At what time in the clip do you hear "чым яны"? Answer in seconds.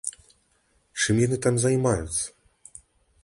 1.03-1.37